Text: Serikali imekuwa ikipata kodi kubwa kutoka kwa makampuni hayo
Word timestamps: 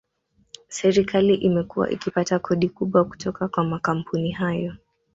Serikali 0.67 1.35
imekuwa 1.35 1.91
ikipata 1.91 2.39
kodi 2.39 2.69
kubwa 2.69 3.05
kutoka 3.05 3.47
kwa 3.47 3.63
makampuni 3.63 4.31
hayo 4.31 4.73